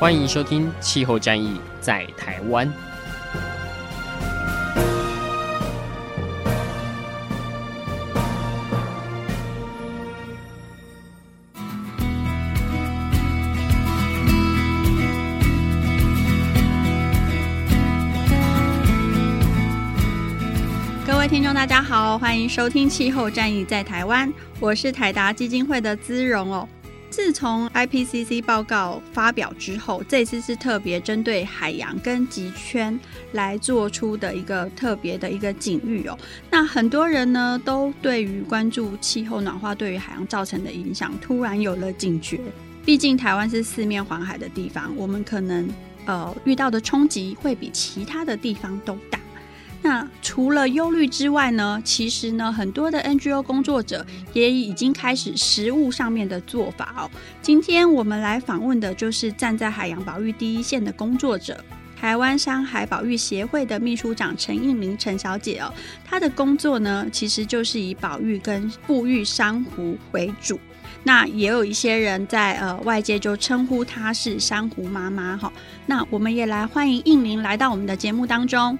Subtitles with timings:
[0.00, 2.66] 欢迎收听《气候战役在台湾》。
[21.06, 24.26] 各位听众，大家好，欢迎收听《气候战役在台湾》，
[24.60, 26.66] 我是台达基金会的姿蓉哦。
[27.10, 32.98] 自从 IPCC 报告发表之后，这次是特别针对海洋跟极圈
[33.32, 36.16] 来做出的一个特别的一个警喻哦。
[36.50, 42.40] 那很多人呢都对于关注气候暖化对于海洋造成的影响，突然有了警觉。
[42.84, 45.68] 毕竟台湾是四面环海的地方，我们可能
[46.06, 49.19] 呃遇到的冲击会比其他的地方都大。
[49.82, 57.10] 那除了忧虑之外呢，其实呢，很多的 NGO 工作者也已经开始实务上面的做法哦。
[57.40, 61.64] 今天我们来访问的就是站在海洋保育第一线的工作者，
[61.98, 65.72] 台湾山海保育协会的秘书长陈映玲陈小姐哦。
[66.04, 70.60] 她的工作呢，其实就是以保育跟复育珊瑚为主。
[71.02, 75.50] 那也有一些人在呃外界就称呼她是珊瑚妈妈哈。
[75.86, 78.78] 那我们也来欢迎映玲来到我们的节目当中。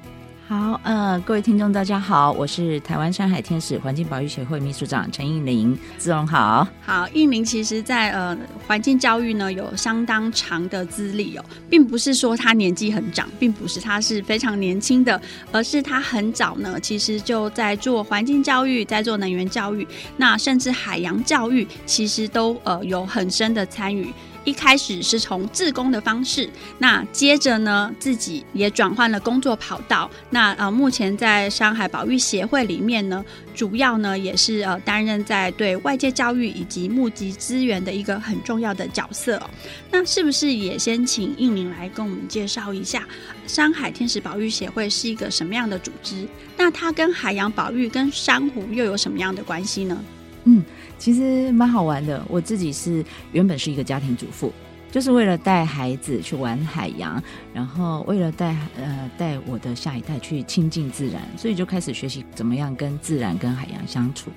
[0.50, 6.66] 好，呃，各位听众，大家好，我是台湾山海天使环境保育协会秘书长陈映玲，姿蓉好。
[6.84, 15.22] 好，映玲其实在呃环境教育呢有相当长的资历哦，并不是说她年纪很长，并不是她是非常年轻的，
[15.52, 19.86] 而是她很早呢，其实就在做环境教育，在做能源教育，
[20.16, 24.12] 那甚至海洋教育，其实都呃有很深的参与。
[24.44, 30.10] 一开始是从志工的方式，那接着呢，自己也转换了工作跑道。
[30.30, 33.24] 那呃，目前在山海保育协会里面呢，
[33.54, 39.40] 主要呢也是呃担任在对外界教育以及募集资源的一个很重要的角色。
[39.90, 43.06] 那是不是也先请应明来跟我们介绍一下
[43.46, 46.26] 山海天使保育协会是一个什么样的组织？
[46.56, 50.02] 那它跟海洋保育跟珊瑚又有什么样的关系呢？
[50.44, 50.64] 嗯。
[51.00, 52.22] 其实蛮好玩的。
[52.28, 53.02] 我自己是
[53.32, 54.52] 原本是一个家庭主妇，
[54.92, 57.20] 就是为了带孩子去玩海洋，
[57.54, 64.30] 然后为了带呃带我的下一代去亲近自然，所以就开始学习怎么样跟自然跟海洋相处。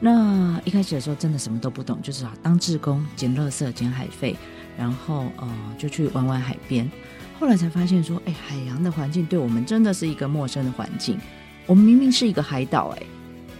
[0.00, 4.34] 那一开始的时候真的什么都不懂，就是啊当志工捡垃圾、捡海废，
[4.78, 6.90] 然后呃就去玩玩海边。
[7.38, 11.18] 后来才发现说，哎，海洋的环境对我们真的是一个陌生的环境。
[11.66, 13.02] 我们明明是一个海岛，哎，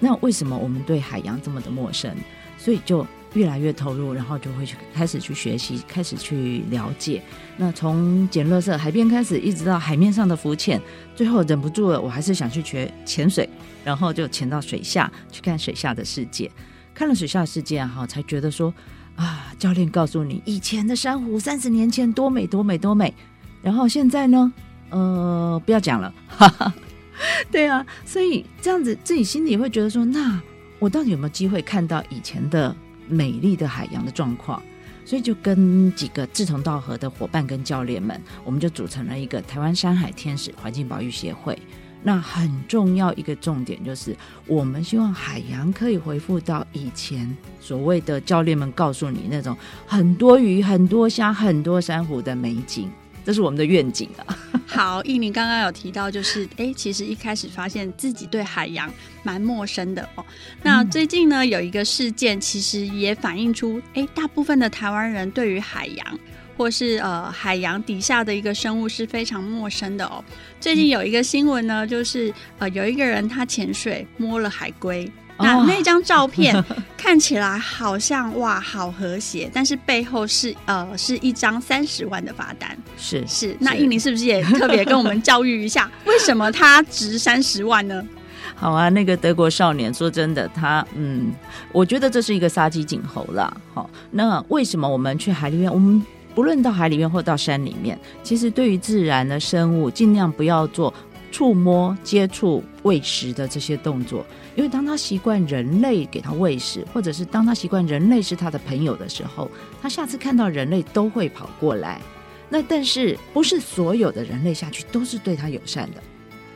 [0.00, 2.15] 那为什么我们对海洋这么的陌生？
[2.66, 7.22] 所以就越来越投入，然后就会去开始去学习，开始去了解。
[7.56, 10.82] 那从捡垃圾海边开始，一直到海面上的浮潜，
[11.15, 13.49] 最后忍不住了，我还是想去学潜水，
[13.84, 16.50] 然后就潜到水下去看水下的世界。
[16.93, 18.75] 看了水下的世界哈，才觉得说
[19.15, 23.15] 啊，教练告诉你，以前的珊瑚三十年前多美多美多美，
[23.62, 24.53] 然后现在呢，
[24.91, 26.75] 呃，不要讲了，哈哈。
[27.49, 30.43] 对啊，所以这样子自己心里会觉得说那。
[30.78, 32.75] 我到底有没有机会看到以前的
[33.09, 34.62] 美丽的海洋的状况？
[35.04, 41.56] 所以就跟几个志同道合的伙伴跟教练们，我们就组成了一个台湾山海天使环境保育协会。
[42.03, 44.16] 那很重要一个重点就是，
[44.47, 49.56] 我们希望海洋可以恢复到以前所谓的教练们告诉你那种
[49.87, 52.91] 很多鱼、很多虾、很多珊瑚的美景。
[53.26, 54.38] 这是我们的愿景啊！
[54.66, 58.88] 好，印尼刚刚有提到，就是哎，其实一开始发现自己对海洋
[59.25, 60.25] 蛮陌生的哦。
[60.62, 66.19] 那最近呢，有一个事件，其实也反映出，哎，大部分的台湾人对于海洋
[66.56, 70.25] 或是呃海洋底下的一个生物是非常陌生的哦。
[70.61, 75.11] 最近有一个新闻呢，就是呃有一个人他潜水摸了海龟。
[75.38, 76.65] 那那张照片
[76.97, 82.77] 看起来好像哇，好和谐，但是背后是呃是一张三十万的罚单。
[82.97, 88.03] 是是，那印尼是不是也特别跟我们教育一下， 为什么它值三十万呢？
[88.55, 91.31] 好啊，那个德国少年，说真的，他嗯，
[91.73, 93.55] 我觉得这是一个杀鸡儆猴啦。
[93.75, 96.03] 好，那为什么我们去海里面，我们
[96.35, 100.93] 不论到海里面或到山里面，其实对于自然的生物，尽量不要做。
[101.31, 104.25] 触摸、接触、喂食的这些动作。
[104.55, 109.50] 因为当他习惯人类给他喂食，或者是当他习惯人类是他的朋友的时候，
[109.82, 112.00] 他下次看到人类都会跑过来。
[112.49, 116.02] 那但是不是所有的人类下去都是对他友善的？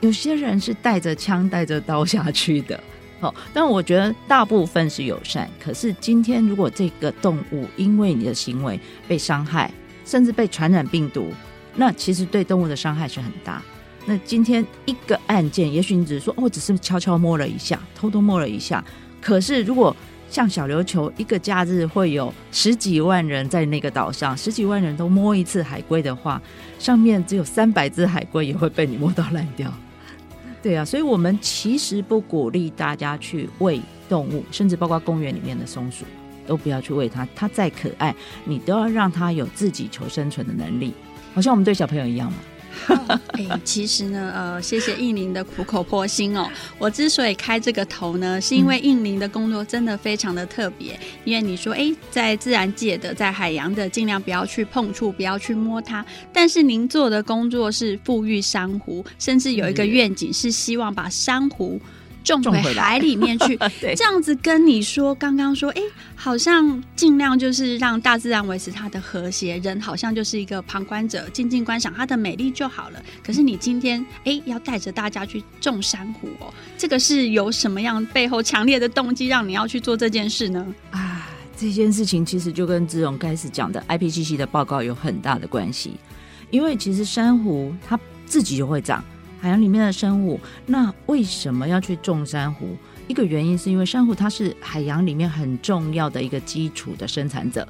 [0.00, 2.80] 有些人是带着枪、带着刀下去的。
[3.20, 5.46] 好，但我觉得大部分是友善。
[5.62, 9.70] 可是今天如果这个动物因为你的行为被伤害，
[10.06, 11.30] 甚至被传染病毒，
[11.76, 13.62] 那其实对动物的伤害是很大。
[14.10, 18.84] 那今天一个案件，也许你只是说，哦，只是悄悄摸了一下，偷偷摸了一下。
[19.22, 19.94] 可是如果
[20.28, 26.42] 像小琉球一个假日会有十几万人在那个岛上，十几万人都摸一次海龟的话，
[26.76, 29.72] 上面只有三百只海龟也会被你摸到烂掉。
[30.60, 36.04] 对啊，所以我们其实不鼓励大家去喂动物，甚至包括公园里面的松鼠，
[36.48, 37.24] 都不要去喂它。
[37.36, 38.12] 它再可爱，
[38.44, 40.92] 你都要让它有自己求生存的能力，
[41.32, 42.38] 好像我们对小朋友一样嘛。
[42.86, 46.48] 哎、欸，其实呢，呃，谢谢应宁的苦口婆心哦。
[46.78, 50.98] 我之所以开这个头呢，是因为应宁的工作真的非常的特别。
[51.24, 56.04] 因为你说，哎、欸，在自然界的，在海洋的，尽量不要去碰触，不要去摸它。
[56.32, 61.80] 但是您做的工作是富裕珊瑚，甚至有一个愿景是希望把珊瑚。
[62.22, 63.58] 种回海里面去，
[63.96, 65.82] 这样子跟你说，刚刚说，哎，
[66.14, 73.02] 好像尽量就是让大自然维持它的和谐，人好像就是一个旁观者，静静观赏它的美丽就好了。
[73.24, 80.66] 可是你今天，哎，要带着大家去种珊瑚哦，这个是有什么样背后强烈的动机让你要去做这件事呢？
[80.90, 85.92] 啊，这件事情其实就跟志荣开始讲的 IPCC 的报告有很大的关系，
[86.50, 89.02] 因为其实珊瑚它自己就会长。
[89.40, 92.76] 海洋里面的生物，那为什么要去种珊瑚？
[93.08, 97.66] 一个原因是因为珊瑚它是海洋里面很重要的一个基础的生产者。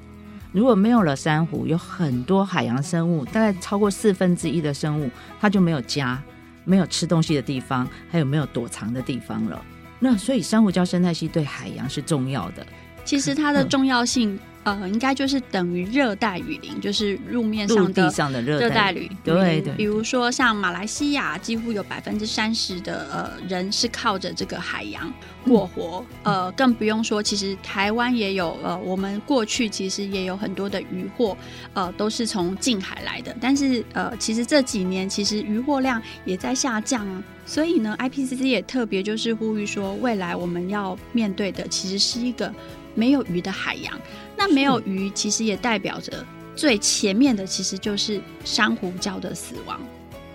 [0.53, 5.09] 如果没有了珊瑚，有很多海洋生物，大概超过四分之一的生物，
[5.41, 6.21] 它就没有家，
[6.65, 9.65] 没有吃东西的地方，还有没有躲藏的地方了。
[10.01, 12.67] 那所以珊瑚礁生态系对海洋是重要的。
[13.05, 14.37] 其实它的重要性。
[14.63, 19.17] 呃，应该就是等于热带雨林，就是路面上的热带雨林。
[19.25, 25.11] 对对，比如说像马来西亚，几乎有百分之三十的呃人是靠着这个海洋
[25.47, 26.05] 过活。
[26.25, 31.35] 嗯、呃，更不用说，其实台湾也有呃，我们过去其实也有很多的渔获，
[31.73, 33.35] 呃，都是从近海来的。
[33.41, 37.23] 但是呃，其实这几年其实渔获量也在下降啊。
[37.47, 42.53] 所以呢，IPCC 也特别就是呼吁说，未来我们要面对的其实是一个。
[42.93, 43.99] 没有鱼的海洋，
[44.41, 46.25] 那没有鱼，其实也代表着
[46.57, 49.79] 最前面的，其实就是珊瑚礁的死亡，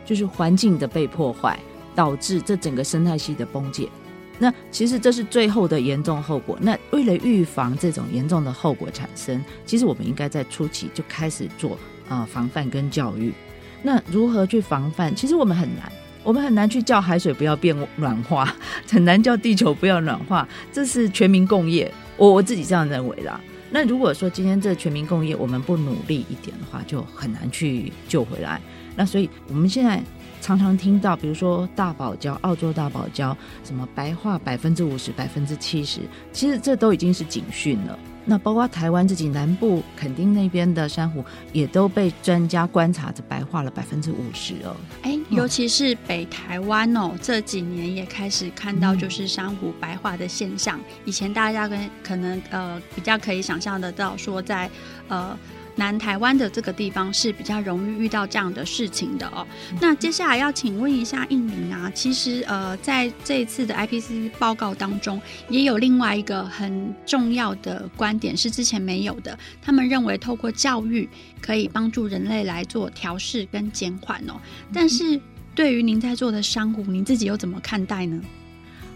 [0.06, 1.58] 就是环境的被破坏，
[1.96, 3.90] 导致这整个生态系的崩解。
[4.38, 6.56] 那其实这是最后的严重后果。
[6.62, 11.72] 那为了预防这种严重的后果产生，其实我们应该在初期就开始做
[12.08, 13.34] 啊、呃、防范跟教育。
[13.82, 15.16] 那如何去防范？
[15.16, 15.92] 其实我们很难，
[16.24, 18.56] 我们很难去叫海水不要变暖化，
[18.88, 21.92] 很难叫地球不要暖化，这是全民共业。
[22.18, 23.42] 我我自己这样认为啦。
[23.72, 28.62] 那如果说今天这全民共业，我们不努力一点的话，就很难去救回来。
[28.96, 30.02] 那所以我们现在
[30.42, 36.02] 常常听到，比如说大堡礁、澳洲大堡礁，什么白化百分之五十、百分之七十，
[36.32, 38.00] 其实这都已经是警讯了。
[38.26, 41.24] 那包括台湾自己南部垦丁那边的珊瑚，
[41.54, 44.76] 也都被专家观察着白化了百分之五十哦。
[45.04, 50.80] 哎、欸，尤其是北台湾哦，这几年也开始看到就是珊瑚白化的现象。
[50.80, 54.70] 嗯、以前大家跟可能呃比较可以想象得到，说在
[55.08, 55.38] 呃。
[55.76, 59.46] 南台湾的这个地方是比较容易遇到这样的事情的哦。
[59.82, 69.38] 那接下来要请问一下印尼啊，其实呃，在这一次的 IPCC 报告当中，也有另外一个很重要的观点是之前没有的。
[69.62, 71.08] 他们认为透过教育
[71.42, 74.34] 可以帮助人类来做调试跟减缓哦。
[74.74, 75.20] 但是
[75.54, 78.22] 对于您在做的商户，您自己又怎么看待呢？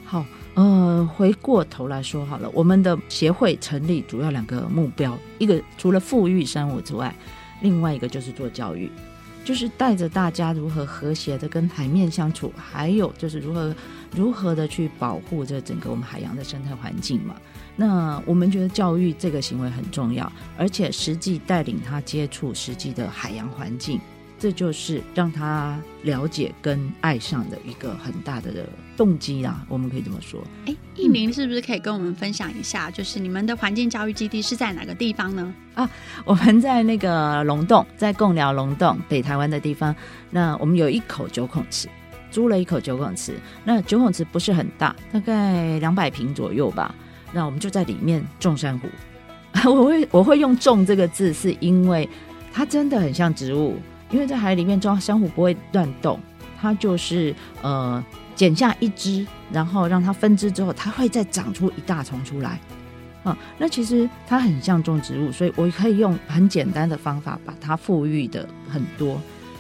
[0.05, 0.25] 好。
[0.59, 7.15] 呃，回过头来说好了，我们的协会成立主要两个目标，一个除了复育珊瑚之外，
[7.61, 8.91] 另外一个就是做教育，
[9.45, 13.73] 就是带着大家如何和谐的跟海面相处，还有就是如何
[14.13, 17.35] 如何的去保护这整个我们海洋的生态环境嘛。
[17.77, 23.97] 那我们觉得教育这个行为很重要，而且实际带领他接触实际的海洋环境。
[24.39, 28.65] 这就是让他了解跟爱上的一个很大的
[28.95, 30.41] 动机啦，我们可以这么说。
[30.65, 35.53] 哎，艺宁是不是可以跟我们分享一下，就是你们的环境教育基地是在哪个地方呢？
[35.75, 35.89] 啊，
[36.23, 39.93] 我们在那个龙洞，在贡寮龙洞北台湾的地方。
[40.29, 41.89] 那我们有一口九孔池，
[42.31, 43.33] 租了一口九孔池。
[43.65, 46.95] 那九孔池不是很大，大概两百平左右吧。
[47.33, 48.87] 那我们就在里面种珊瑚。
[49.69, 52.07] 我会我会用“种”这个字，是因为
[52.53, 53.77] 它真的很像植物。
[54.09, 56.19] 因为在海里面装珊瑚不会乱动，
[56.59, 58.03] 它就是呃
[58.35, 62.59] 剪下一只，然后让它分枝之后，它会再长出一大丛出来。
[63.23, 69.19] 啊，那其实它很像种植物，所以我可以用很简单的方法把它复育的很多。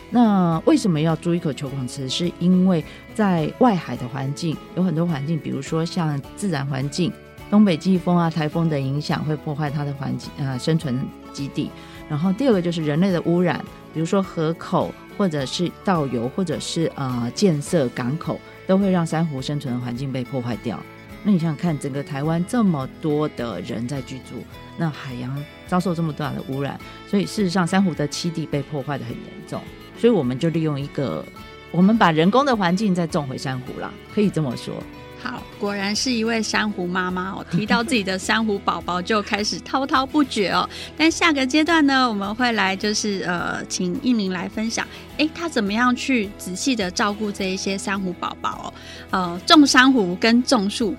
[0.09, 2.07] 那为什么要租一口球孔池？
[2.07, 7.11] 是因为在外海的环境有很多环境，比如说像自然环境，
[7.51, 11.69] 东北季风啊、台风的影响会破坏它的环境呃生存基地。
[12.09, 20.79] 然后第二个就是人类的污染，比如说河口或者是倒油，或者是呃建设港口，都会让珊瑚生存的环境被破坏掉。
[21.23, 24.43] 那你想想看，整个台湾这么多的人在居住，
[24.77, 29.61] 那海洋遭受这么大的污染，所以事实上珊瑚的栖地被破坏得很严重。
[29.97, 31.25] 所以我们就利用一个，
[31.71, 34.73] 我们把人工的环境再种回珊瑚啦，可以这么说。
[35.21, 37.45] 好，果然是一位珊瑚妈妈哦。
[37.51, 40.67] 提到自己的珊瑚宝宝，就开始滔滔不绝哦。
[40.97, 48.73] 但下个阶段呢，我们会来就是呃，请映玲来分享，哎，她怎么样去仔细的照顾这一些珊瑚宝宝哦？
[49.11, 50.95] 呃，种珊瑚跟种树。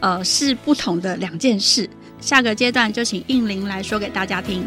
[0.00, 1.88] 呃，是不同的两件事。
[2.22, 4.66] 下个阶段就请应玲来说给大家听。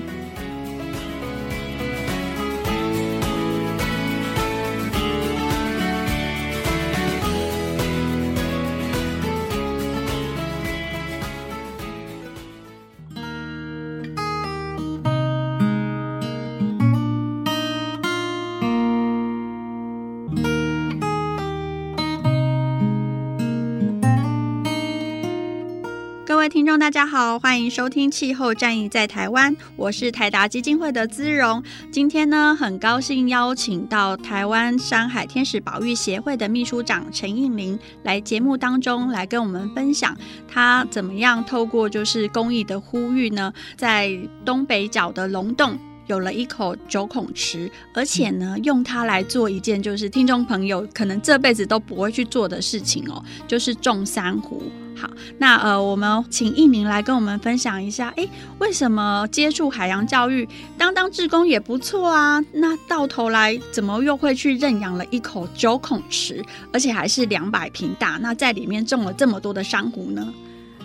[26.64, 31.62] 听众，大家好，欢迎收听《气候战役在台湾》，我是台达基金会的姿蓉。
[31.92, 40.18] 今天呢，很高兴邀请到台湾山海天使保育协会的秘书长陈映玲来节目当中来跟我们分享，
[40.48, 45.78] 他怎么样透过就是公益的呼吁呢，在东北角的龙洞
[46.08, 54.64] 有了一口九孔池，而且呢，用它来做一件就是听众朋友可能这辈子都不会去做的事情哦，就是种珊瑚。
[55.04, 58.30] 好，那呃，我们请一鸣来跟我们分享一下，诶，
[58.60, 62.42] 为什么接触海洋教育，当当志工也不错啊？
[62.54, 66.42] 那到头来怎么又会去认养了一口九孔池，
[66.72, 68.18] 而且还是两百平大？
[68.22, 70.34] 那在里面种了这么多的珊瑚呢？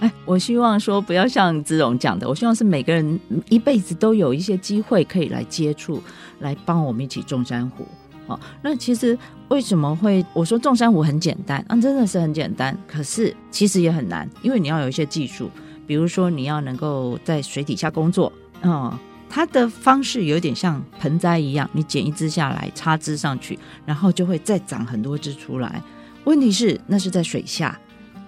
[0.01, 6.03] 哎，我希望说不要像姿蓉讲的，我希望是每个人一辈子都有一些机会可以来接触，
[6.41, 7.87] 来帮我们一起种珊瑚。
[8.29, 9.19] 哦，那其实
[9.49, 11.65] 为什么会我说种珊瑚很简单？
[11.69, 15.51] 啊，真的是很简单，可是其实也很难，因为你要有一些技术，
[15.87, 18.33] 比如说你要能够在水底下工作，
[18.63, 18.97] 哦，
[19.29, 25.83] 它的方式有点像盆栽一样，你剪一枝下来，插枝上去，然后就会再长很多枝出来。
[26.25, 27.81] 问题是那是在水下，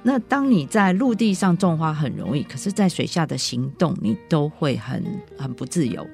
[0.02, 5.04] 那当你在陆地上种花很容易，可是在水下的行动你都会很
[5.37, 6.07] 很不自由。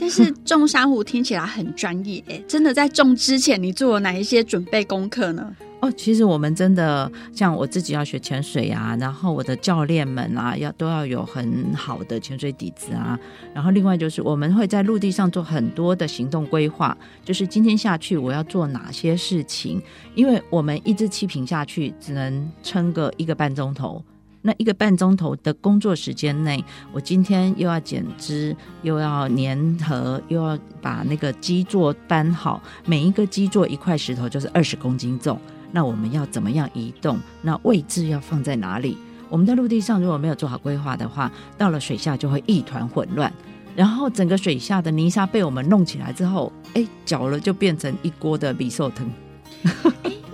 [0.00, 5.54] 但是种珊瑚听起来很专业，哎，真的在种之前你做了哪一些准备功课呢？
[5.80, 13.18] 哦，其实我们真的像我自己要学潜水啊，然后我的教练们啊，要都要有很好的潜水底子啊。
[13.54, 19.80] 然后另外就是我们会在陆地上做很多的行动规划，就是今天下去我要做哪些事情，
[20.14, 24.02] 因为我们一支气瓶下去只能撑个一个半钟头。
[24.42, 32.62] 那一个半钟头的工作时间内，我今天又要剪枝，又要粘合，又要把那个基座搬好。
[32.86, 35.38] 每一个基座一块石头就是二十公斤重。
[35.72, 37.18] 那我们要怎么样移动？
[37.42, 38.96] 那位置要放在哪里？
[39.28, 43.32] 我们在陆地上如果没有做好规划的话，到了水下就会一团混乱。
[43.76, 49.08] 然后整个水下的泥沙被我们弄起来之后，哎，搅了就变成一锅的米寿藤。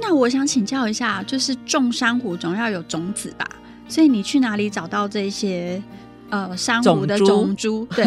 [0.00, 3.46] 那我想请教一下，就是种珊瑚总要有种子吧？
[3.88, 5.82] 所以你去哪里找到这些
[6.30, 7.86] 呃珊瑚的种株？
[7.94, 8.04] 对，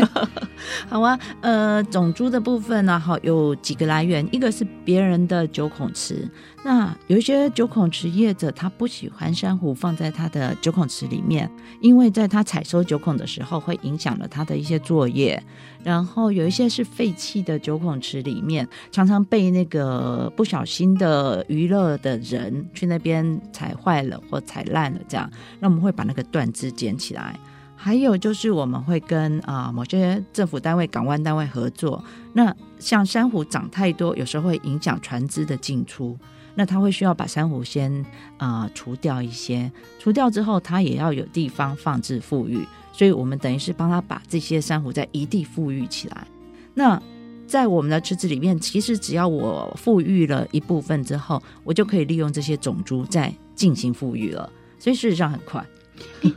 [0.88, 6.28] 好啊，呃，种株的部分呢、啊，好有几个来源，一个是别人的九孔池。
[6.64, 11.50] 那有一些九孔池业者，他不喜欢珊瑚放在他的九孔池里面，
[11.80, 15.42] 因为在他采收九孔的时候，会影响了他的一些作业。
[15.82, 27.40] 然后有一些是废弃的九孔池里面，常常被那个不小心的娱乐的人去那边踩坏了或踩烂了，这样，那我们会把那个断枝捡起来。
[27.82, 32.04] 还有就是我们会跟啊、某些政府单位、港湾单位合作。
[32.34, 36.18] 那像珊瑚长太多，有时候会影响船只的进出。
[36.56, 38.06] 那他会需要把珊瑚先
[38.36, 46.28] 啊、除掉一些，除掉之后，他也要有地方放置富裕，所以我们等于是帮他把这些珊瑚再一地富裕起来。
[46.74, 47.02] 那
[47.48, 55.66] 在我们的池子里面，其实只要我富裕了一部分之后，我就可以利用这些种株再进行富裕了，所以事实上很快。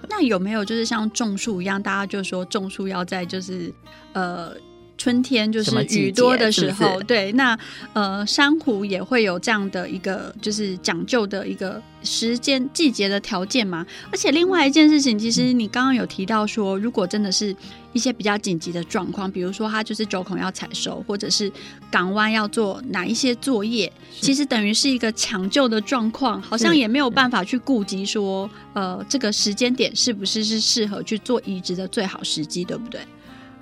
[0.08, 3.72] 那有没有就是像种树一样，大家就说种树要在就是
[4.12, 4.54] 呃。
[4.98, 7.58] 春天就是雨多的时候，是是对，那
[7.92, 13.84] 呃珊瑚也会有这样的一个就是讲究的一个时间季节的条件嘛。
[14.10, 17.54] 而且另外一件事情，其实你刚刚有提到说，如果真的是
[17.92, 21.50] 一些比较紧急的状况，比如说它就是九孔要采收，或者是
[21.90, 33.00] 港湾要做哪一些作业，其实等于是一个抢救的状况，好像也没有办法去顾及说，呃，这个时间点是不是是适合去做移植的最好时机，对不对？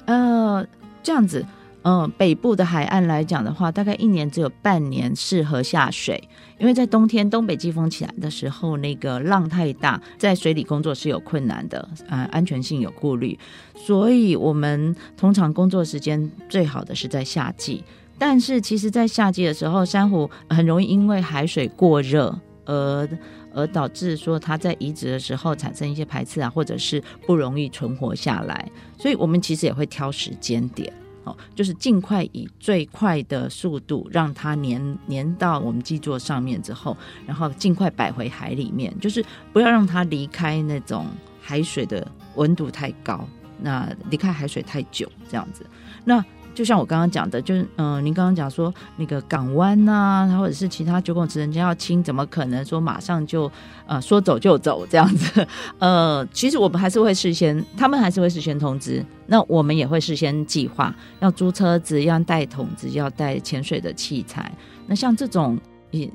[0.07, 0.67] 呃，
[1.02, 1.45] 这样子，
[1.83, 6.23] 嗯、北部的海岸来讲的话，大概一年只有半年适合下水，
[6.59, 13.38] 因为在冬天东北季风起来的时候，那个浪太大，在水里工作是有困难的，呃，安全性有顾虑，
[13.75, 17.83] 所以我们通常工作时间最好的是在夏季。
[18.19, 23.09] 但是其实，在夏季的时候，珊瑚很容易因为海水过热而
[23.54, 28.71] 而导致说它在移植的时候产生一些排斥啊，或者是不容易存活下来。
[28.99, 30.92] 所以我们其实也会挑时间点，
[31.25, 41.07] 哦，就是尽快以最快的速度让它粘粘到我们基座上面之后，然后尽快摆回海里面，就是不要让它离开那种
[41.40, 43.28] 海水的温度太高，
[43.61, 45.64] 那离开海水太久这样子，
[46.04, 46.25] 那。
[46.54, 53.50] 就像我刚刚讲的，就是嗯、您刚刚讲说那个港湾呐、啊，或者是其他九孔池，人家要清，怎么可能说马上就
[53.87, 55.47] 呃说走就走这样子？
[55.78, 64.52] 呃，其实我们还是会事先，他们还是会事先通知，那我们也会事先计划，要租车子，要带桶子，要带潜水的器材。
[64.87, 65.59] 那像这种。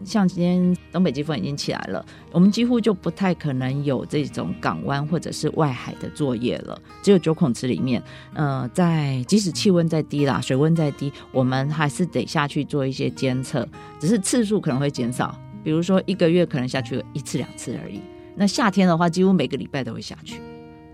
[0.05, 6.81] 像今天东北季风已经起来了，我们几乎就不太可能有这种港湾或者是外海的作业了。
[7.03, 8.01] 只有九孔池里面，
[8.33, 13.67] 呃，在即使气温再低啦，水温再低，我们还是得下去做一些监测，
[13.99, 17.99] 只是次数可能会减少，比如说一个月可能下去一次两次而已。
[18.35, 20.41] 那夏天的话，几乎每个礼拜都会下去。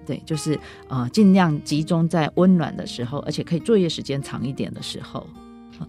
[0.05, 5.27] 对，就是呃，尽量集中在温暖的时候，而且可以作业时间长一点的时候。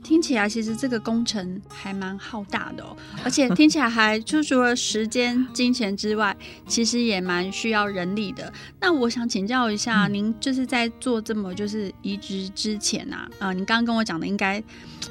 [0.03, 8.53] 听起来其实这个工程还蛮浩大的哦，而且听起来还就除了时间、金钱之外，其实也蛮需要人力的。
[8.81, 14.63] 那我想请教一下，您就是在做这么就是移植之前啊，啊、呃，您刚刚跟我讲的应该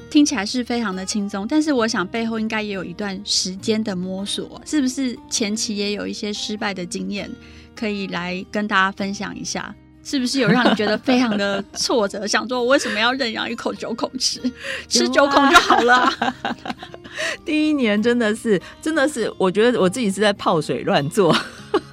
[0.10, 7.30] 听起来是非常的轻松，但是我想背后应该也有一段时间的摸索，是不是前期也有一些失败的经验
[7.76, 9.74] 可以来跟大家分享一下？
[10.04, 12.26] 是不是有让你觉得非常的 挫折？
[12.26, 14.42] 想说我为什么要认养一口九孔吃，
[14.88, 16.36] 吃九孔就好了、啊？
[17.46, 21.36] 第一年真的是，真的是，我觉得我自己是在泡水乱做。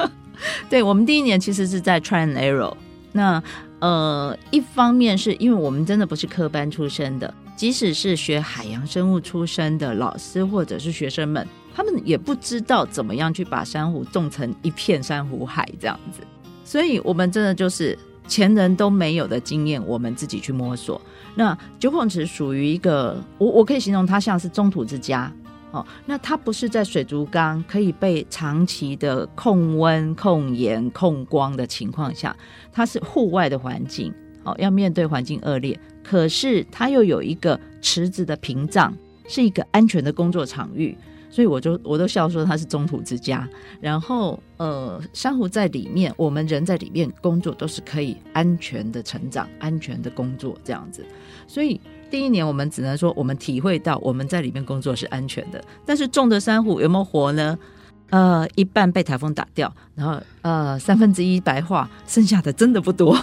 [0.70, 2.74] 对，我们第一年其实是在 try and error。
[3.12, 3.42] 那
[3.80, 16.22] 呃，一方面是因为我们真的不是科班出身的，即使是学海洋生物出身的老师或者是学生们，他们也不知道怎么样去把珊瑚种成一片珊瑚海这样子。
[16.68, 21.00] 所以，我们真的就是前人都没有的经验，我们自己去摸索。
[21.34, 25.32] 那九孔池属于一个，我我可以形容它像是中土之家
[25.70, 25.82] 哦。
[26.04, 32.36] 那它不是在水族缸可以被长期的控温、控盐、控光的情况下，
[32.70, 34.12] 它是户外的环境
[34.44, 38.94] 哦，要面对环境恶劣，可是它又有一个池子的屏障，
[39.26, 40.94] 是一个安全的工作场域。
[41.30, 43.48] 所以我就我都笑说它是中土之家，
[43.80, 51.04] 然后呃，珊瑚在里面，我们人在里面工作都是可以安全的成长、安全的工作这样子。
[51.46, 57.58] 所以第一年我们只能说我们体会到我们在里面工作是安全的，但是种的珊瑚有没有活呢？
[58.10, 63.14] 呃，一半被台风打掉，然后呃三分之一白化，剩下的真的不多。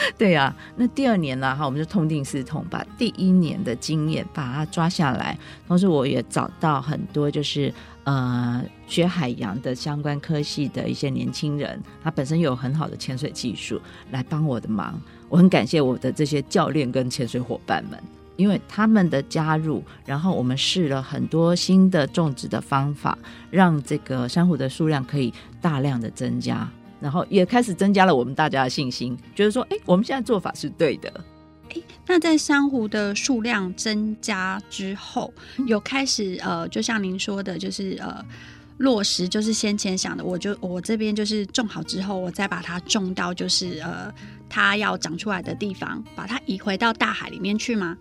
[0.16, 1.54] 对呀、啊，那第二年呢？
[1.54, 5.38] 哈，我们就痛定思痛，把第一年的经验把它抓下来。
[5.68, 7.72] 同时，我也找到很多就是
[8.04, 15.00] 呃学海洋的相关科系的一些年轻人，他本身有很好的潜水技术来帮我的忙。
[15.28, 17.98] 我很感谢我的这些教练跟潜水伙伴们，
[18.36, 23.16] 因为他们的加入，然后我们试了很多新的种植的方法，
[23.50, 26.68] 让这个珊瑚的数量可以大量的增加。
[27.00, 31.12] 然后也开始增加了我们大家的信心，觉得说，哎，我们现在做法是对的。
[31.70, 35.32] 哎，那在珊瑚的数量增加之后，
[35.66, 38.24] 有开始呃，就像您说的，就是呃，
[38.78, 44.12] 落实，就是先前想的，我就我这边就是种好之后，我再把它种到就是呃，
[44.48, 47.96] 它要长出来的地方，把它移回到大海里面去吗？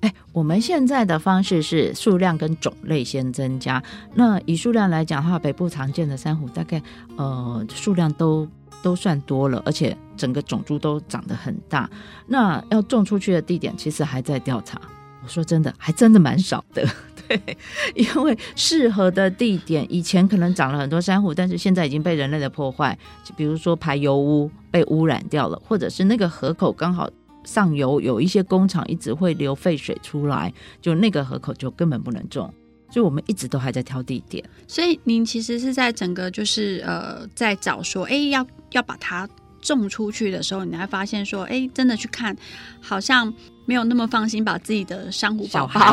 [0.00, 3.82] 哎，我们现在的方式是数量跟种类先增加。
[4.14, 6.82] 那以数量来讲的话，北部常见的珊瑚大概
[7.16, 8.48] 呃数量都
[8.82, 11.88] 都算多了，而且整个种株都长得很大。
[12.26, 14.80] 那要种出去的地点其实还在调查。
[15.22, 16.82] 我说真的，还真的蛮少的。
[17.28, 17.58] 对，
[17.94, 22.98] 因为适合的地点以前可能长了很多珊瑚，但是现在已经被人类的破坏，
[23.36, 27.06] 比如说排油污被污染掉了，或者是那个河口刚好。
[27.44, 32.52] 上游有一些工厂一直会流废水出来，就那个河口就根本不能种。
[32.92, 34.44] 所以我们一直都还在挑地点。
[34.66, 39.28] 所以您其实是在整个就是呃，在找说，哎，要要把它
[39.60, 42.36] 种出去的时候，你还发现说，哎，真的去看，
[42.80, 43.32] 好像
[43.70, 45.92] 没有那么放心把自己的珊瑚宝宝，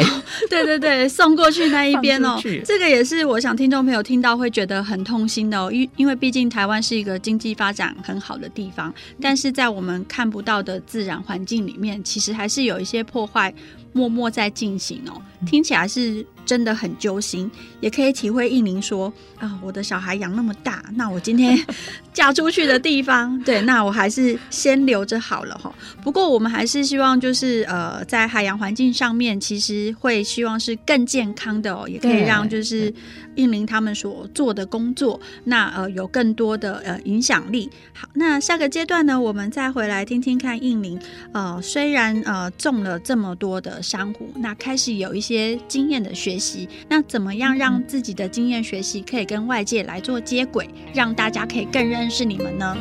[0.50, 2.40] 对对对，送过去那一边哦。
[2.66, 13.54] 这个也是我想听众朋友听到会觉得很痛心的哦，因因为毕竟台湾是一个经济发展很好的地方，但是在我们看不到的自然环境里面，其实还是有一些破坏
[13.94, 15.22] 默默在进行哦。
[15.46, 16.26] 听起来是。
[16.48, 21.60] 真的很揪心，也可以体会印宁说啊，我的小孩养那么大，那我今天
[22.14, 25.70] 嫁出去的地方，对，那我还是先留着好了哈。
[26.02, 32.94] 不过我们还是希望，就是呃，在海洋环境上面，其实会希望是更健康的哦，也可以让就是
[33.36, 37.70] 印宁他们所做的工作，那呃有更多的呃影响力。
[37.94, 40.98] 好，那下个阶段呢，我们再回来听听看印宁，
[41.34, 46.68] 呃，虽然呃种了这么多的珊瑚，那开始有一些经验的学习。
[46.90, 52.76] 那怎么样让自己的经验学习可以跟外界来做接轨，让大家可以更认识你们呢？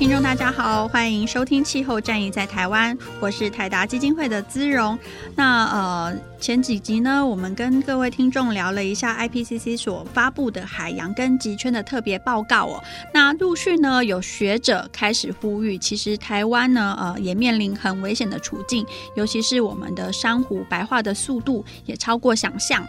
[0.00, 4.98] 听众大家好，欢迎收听《气候战役在台湾》，我是台达基金会的姿融。
[5.36, 12.82] 那呃，前几集呢，我们跟各位听众聊了一下 IPCC 所发布的海洋跟极圈的特别报告哦。
[13.12, 22.82] 那陆续呢，有学者开始呼吁，其实台湾呢，呃，也面临很危险的处境，尤其是我们的珊瑚白化的速度也超过想象。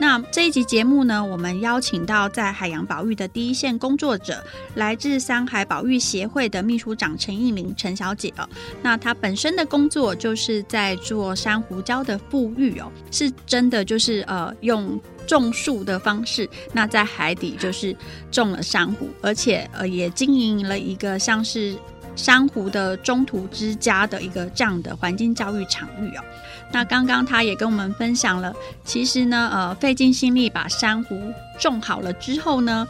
[0.00, 4.42] 那这一集节目呢，我们邀请到在海洋保育的第一线工作者，
[4.74, 8.48] 来自三海保育协会的秘书长陈印宁陈小姐哦。
[8.82, 17.96] 那她本身的工作就是在做珊瑚礁的复育哦，是真的就是呃用种树的方式，那在海底就是
[18.30, 21.74] 种了珊瑚，而且呃也经营了一个像是
[22.16, 26.24] 珊瑚的中途之家的一个这样的环境教育场域哦。
[26.72, 28.52] 那刚刚他也跟我们分享了，
[28.84, 31.16] 其实呢，呃，费尽心力把珊瑚
[31.58, 32.86] 种好了之后呢，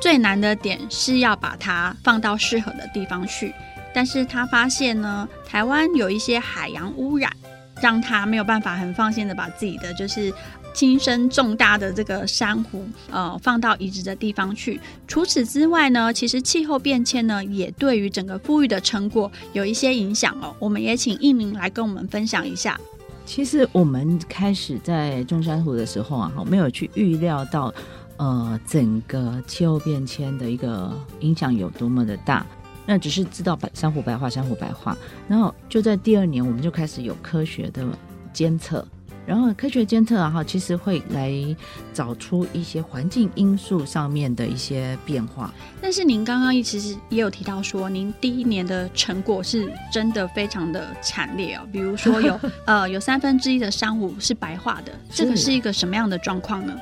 [0.00, 3.54] 最难的点是要把它放到适合的地方去。
[3.94, 7.30] 但是他发现呢，台湾有一些海洋污染，
[7.84, 10.32] 让他没有办法很放心的把自己的就是
[10.72, 14.80] 亲生重大的这个珊瑚，呃，放到移植的地方去。
[15.06, 20.56] 除此之外呢，其实气候变迁呢，也对于整个复育的成果有一些影响哦。
[20.58, 22.80] 我们也请印宁来跟我们分享一下。
[23.26, 27.70] 其实我们开始在种珊瑚的时候啊，哈，没有去预料到，
[28.16, 32.46] 呃，整个气候变迁的一个影响有多么的大。
[32.86, 34.96] 那只是知道白珊瑚白化，珊瑚白化，
[35.28, 37.86] 然后就在第二年，我们就开始有科学的
[38.32, 38.86] 监测。
[39.26, 41.32] 然后科学监测啊，哈，其实会来
[41.94, 45.50] 找出一些环境因素上面的一些变化。
[45.80, 51.66] 但是您刚刚其实也有提到说，您第一年的成果是真的非常的惨烈哦。
[51.72, 56.76] 比如说有 呃有三分之一的珊瑚是白化的，这个是一个什么样的状况呢？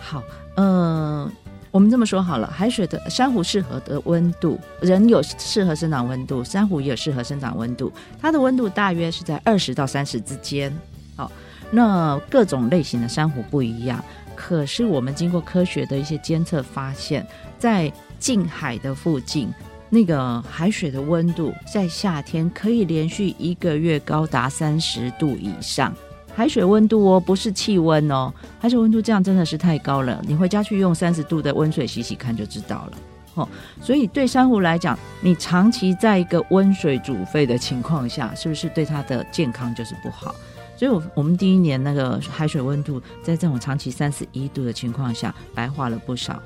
[0.00, 0.22] 好，
[0.56, 1.30] 呃，
[1.76, 10.74] 我们这么说好了，海水的珊瑚适合的温度，人有适合生长温度，珊瑚也有适合生长温度，它的温度大约是在二十到三十之间。
[11.14, 11.30] 好。
[11.70, 14.02] 那各种类型的珊瑚不一样，
[14.34, 17.26] 可是我们经过科学的一些监测发现，
[17.58, 19.52] 在近海的附近，
[19.90, 25.94] 那个海水的温度在夏天可以连续一个月高达三十度以上。
[26.36, 30.22] 海水温度哦，不是气温哦，海水温度这样真的是太高了。
[30.28, 32.98] 你回家去用三十度的温水洗洗看就知道了。
[33.36, 33.48] 哦，
[33.80, 40.34] 所以对珊瑚来讲，你长期在一个温水煮沸的情况下，是不是对它的健康就是不好？
[40.76, 46.38] 所以，我我们第一年那个海水温度在这种长期三十一度的情况下，白化了不少。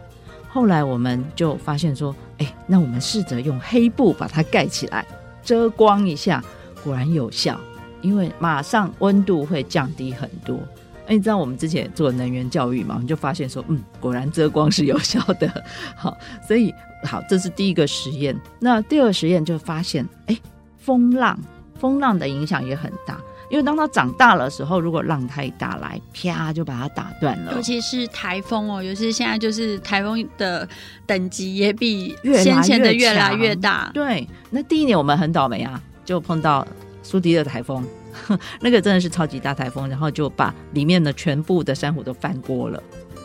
[0.49, 5.05] 后来我们就发现说，哎，那我们试着用黑布把它盖起来，
[5.43, 6.41] 遮光一下，
[6.85, 7.59] 果然有效，
[8.03, 10.59] 因为马上温度会降低很多。
[11.07, 12.95] 哎，你知道我们之前做能源教育嘛？
[12.95, 15.65] 我们就发现说，嗯，果然遮光是有效的。
[15.97, 16.73] 好，所以
[17.05, 18.39] 好，这是第一个实验。
[18.61, 20.39] 那第二个实验就发现，哎，
[20.79, 21.39] 风浪，
[21.81, 23.21] 风浪的影响也很大。
[23.51, 27.53] 因为当它长大的时候，如果浪太大来，啪就把它打断了。
[27.57, 30.69] 尤其是台风哦，尤其是现在就是台风的
[31.05, 33.91] 等级也比先前的越来越大。
[33.93, 36.65] 对，那第一年我们很倒霉啊，就碰到
[37.11, 37.85] 苏迪勒台风，
[38.63, 42.81] 那个真的是超级大台风，然后就把里面的全部的珊瑚都翻锅了。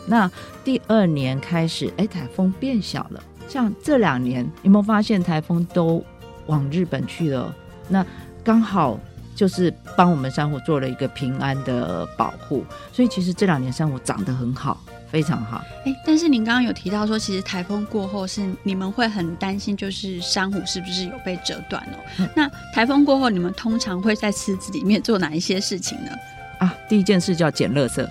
[0.08, 0.28] 那
[0.64, 3.22] 第二年开始，哎，台风变小了。
[3.46, 6.04] 像这两年，有没有发现台风都
[6.46, 7.54] 往日本去了？
[7.88, 8.04] 那
[8.42, 8.98] 刚好
[9.36, 14.82] 就是帮我们珊瑚做了一个平安的保护，所以其实这两年珊瑚长得很好。
[15.10, 21.96] 非常好，哎，但是您刚刚有提到说，其实台风过后是你们会很担心，就是珊瑚是不是有被折断哦？
[22.18, 26.10] 嗯、那台风过后，你们通常会在池子里面做哪一些事情呢？
[26.58, 28.06] 啊，第一件事叫捡垃圾，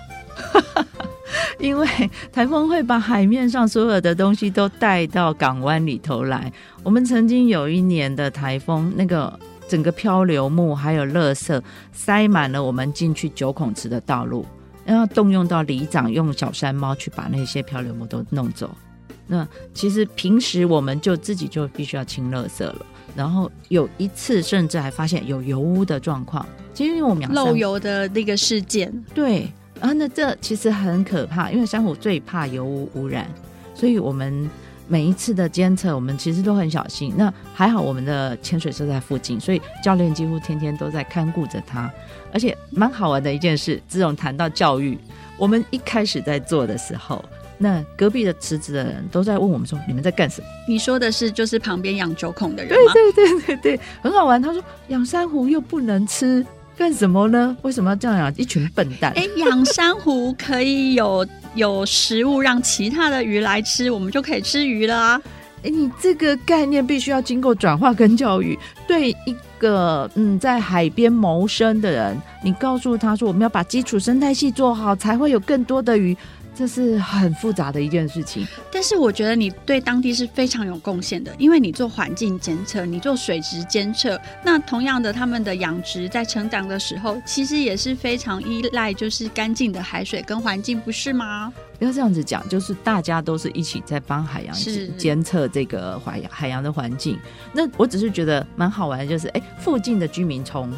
[1.58, 1.86] 因为
[2.32, 6.50] 台风会把海面上所有的东西都带到港湾里头来。
[6.82, 11.60] 我们曾经有一年的台风，那个整个漂流木还有垃圾
[11.92, 14.46] 塞满了我们进去九孔池的道路。
[14.86, 18.74] 然后动用到里长用小山猫去把那些漂流木都弄走。
[19.26, 22.86] 那其实平时我们就自己就必须要清垃圾了。
[23.14, 28.92] 然后有一次甚至还发现有油污的状况，其实因为我们漏油的那个事件。
[29.12, 33.28] 对，啊，那这其实很可怕，因为珊瑚最怕油污污染，
[33.74, 34.48] 所以我们。
[34.88, 37.12] 每一次的监测，我们其实都很小心。
[37.16, 41.90] 那还好，我们的潜水社在附近，所以教练几乎天天都在看顾着他。
[42.36, 44.98] 而且蛮好玩的一件事，自从谈到教育，
[45.38, 47.24] 我们一开始在做的时候，
[47.56, 52.92] 那隔壁的池子的人都在问我们说：“你们在干什么？”你说的是就是旁边养九孔的人吗？
[52.92, 54.42] 对对对对对，很好玩。
[54.42, 56.44] 他说：“养珊瑚又不能吃。”
[56.76, 57.56] 干什么呢？
[57.62, 58.30] 为什么要这样养？
[58.36, 59.10] 一群笨蛋！
[59.16, 65.22] 哎，养珊瑚可以有有食物让其他的鱼来吃，我们就可以吃鱼了啊！
[65.66, 68.56] 哎，你这个概念必须要经过转化跟教育。
[68.86, 76.16] 对一个嗯在海边谋生的人，你告诉他说，我们要把基础生态系做好，才会有更多的鱼。
[76.58, 91.52] 这是很复杂的一件事情，但是我觉得你对当地是非常有贡献的，因为你做环境监测，你做水质监测，那同样的，他们的养殖在成长的时候，其实也是非常依赖就是干净的海水跟环境，不是吗？
[91.78, 94.54] 不要这样子讲，就是大家都是一起在帮海洋
[94.96, 97.18] 监测这个海洋海洋的环境。
[97.52, 100.72] 那我只是觉得蛮好玩的，就是哎，附近的居民从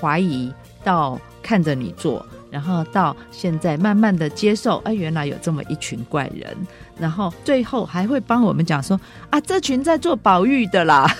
[0.00, 2.24] 怀疑到看着你做。
[2.50, 6.56] 然后到现在慢慢的接受，哎，原来有这么一群怪人，
[6.96, 11.12] 然后最后还会帮我们讲说啊，这群在做保育的啦，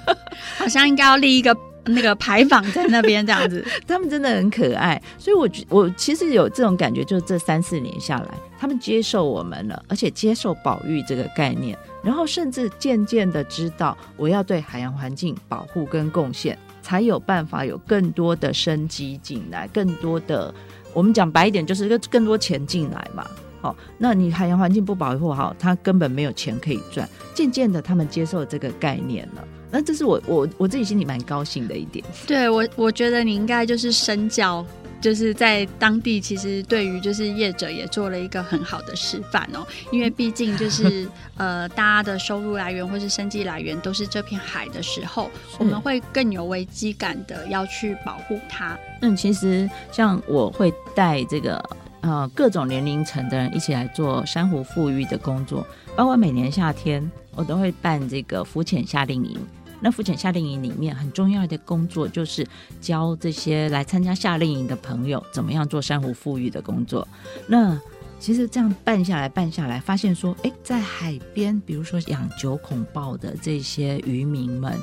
[0.58, 3.64] 好像应该要立一个那个牌坊在那边这样子。
[3.86, 20.54] 他们真的很可爱，所以我我其实有这种感觉，就是这三四年下来，他们接受我们了，而且接受保育这个概念，然后甚至渐渐的知道我要对海洋环境保护跟贡献，才有办法有更多的生机进来，更多的。
[20.94, 23.26] 我们讲白一点，就是一个更多钱进来嘛。
[23.62, 27.08] 好，那你海洋环境不保护好，他根本没有钱可以赚。
[27.32, 29.44] 渐渐的，他们接受这个概念了。
[29.72, 32.04] 那这是我我我自己心里蛮高兴的一点。
[32.26, 34.64] 对我，我觉得你应该就是身教。
[35.00, 39.66] 就是在当地，其实对于就是业者也做了一个很好的示范哦。
[39.90, 48.78] 因为毕竟就 是呃，大家的收入来源或是生计来源都是这片海的时候，我们会更有危机感的要去保护它。
[49.00, 51.60] 嗯，其实像我会带这个
[52.02, 59.36] 呃各种年龄层的人一起来做珊瑚富裕的工作，包括每年夏天我都会办这个浮潜夏令营。
[59.82, 62.46] 那浮潜夏令营里面很重要的工作就是
[62.80, 67.06] 教这些来参加夏令营的朋友怎么样做珊瑚复育的工作。
[67.48, 67.78] 那
[68.20, 74.78] 其实这样办下来，办下来，发现说，诶，在海边，比如说养九孔鲍的这些渔民们，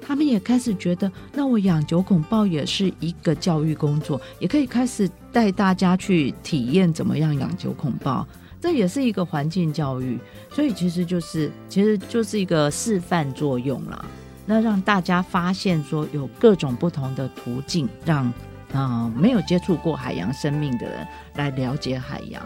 [0.00, 8.26] 他们也开始觉得，那我养九孔鲍也是一个教育工作，也可以开始带大家去体验怎么样养九孔鲍，
[8.58, 10.18] 这也是一个环境教育。
[10.50, 14.02] 所以其实就是，其实就是一个示范作用啦。
[14.50, 18.24] 那让大家发现说有各种不同的途径，让
[18.72, 22.42] 啊、呃、没有接触过海洋生命的人来了解海洋。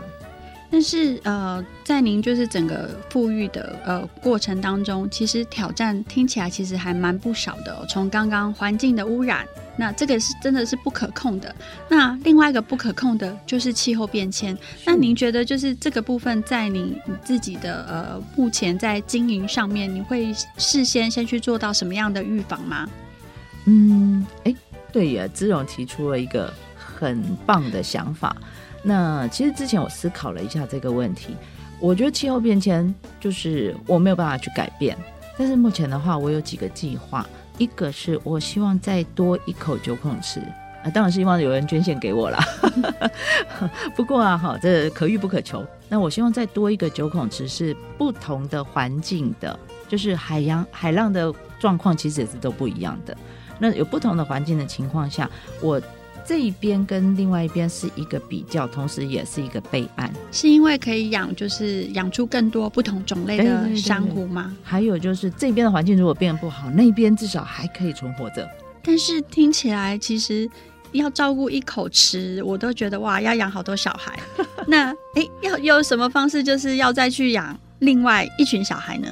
[0.72, 7.86] 但是呃，在您就是整个富裕的呃过程当中，其实挑战听起来其实还蛮不少的哦。
[7.88, 9.46] 从刚刚环境的污染。
[9.74, 11.54] 那这个是真的是不可控的。
[11.88, 14.56] 那另外一个不可控的就是气候变迁。
[14.84, 22.86] 那您觉得就是这个部分，在你自己的呃目前在经营上面，你会事先先去做到什么样的预防吗？
[23.64, 24.54] 嗯，哎，
[24.92, 28.36] 对呀，资荣提出了一个很棒的想法。
[28.82, 31.36] 那其实之前我思考了一下这个问题，
[31.80, 34.96] 我觉得气候变迁就是我没有办法去改变，
[35.38, 37.26] 但是目前的话，我有几个计划。
[37.58, 40.40] 一个是我希望再多一口九孔池
[40.82, 42.42] 啊，当然是希望有人捐献给我啦。
[43.94, 45.64] 不过啊，哈，这可遇不可求。
[45.88, 53.16] 那我希望再多一个九孔池，是不同的环境的，就是海洋海浪的状况其实也是都不一样的。
[53.58, 55.80] 那有不同的环境的情况下，我
[56.26, 60.12] 这一边跟另外一边是一个比较，同时也是一个备案。
[60.30, 64.42] 是因为可以养，就是养出更多不同种类的珊瑚吗？
[64.42, 68.48] 对对对对，还有就是这边的环境如果变得不好，那边至少还可以存活着。
[68.82, 70.48] 但是听起来其实。
[70.92, 74.14] 要照顾一口池，我都觉得哇，要养好多小孩。
[74.68, 79.08] 那哎，要有什么方式，就是要再去养另外一群小孩呢？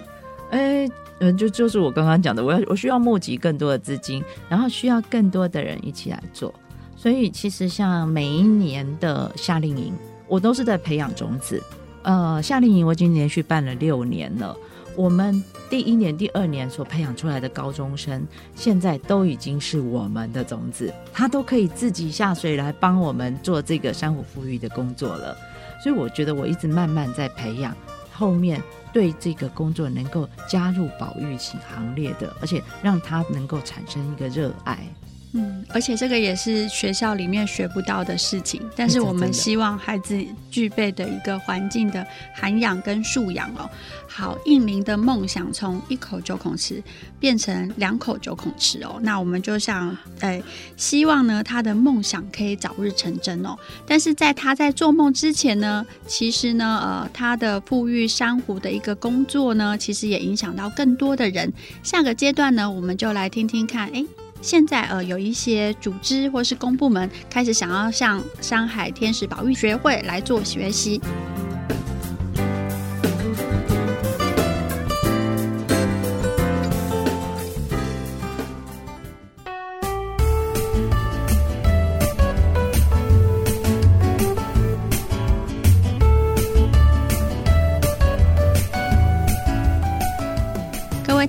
[0.51, 0.87] 哎，
[1.21, 6.53] 嗯，就就是我刚刚讲的，我要我需要募集更多的资金，然后需要更多的人一起来做。
[7.01, 9.95] 所以其实像每一年的夏令营，
[10.29, 11.63] 我都是在培养种子。
[12.03, 14.55] 呃，夏令营我已经连续办了六年了。
[14.95, 18.23] 我们第一年、第二年所培养出来的高中生，
[18.55, 25.35] 现在都已经是我们的种子，他都可以自己下水来帮我们做这个珊瑚复育的工作了。
[25.83, 27.75] 所以我觉得我一直慢慢在培养，
[28.13, 34.87] 后面对这个工作能够加入保育型行列的，而且让他能够产生一个热爱。
[35.33, 43.71] 嗯，而且这个也是学校里面学不到的事情，但是我们希望孩子具备的一个环境的涵养跟素养哦。
[44.09, 46.83] 好，应明的梦想从一口九孔吃
[47.21, 50.43] 变成两口九孔吃哦，那我们就想，哎，
[50.77, 53.57] 希望呢他的梦想可以早日成真哦。
[53.87, 61.53] 但是在他在做梦之前呢，其实呢，呃，他的富裕珊瑚的一个工作呢，其实也影响到更多的人。
[61.85, 64.05] 下个阶段呢，我们就来听听看，哎。
[64.43, 71.01] 现在呃，有一些组织或是公部门开始想要向山海天使保育学会来做学习。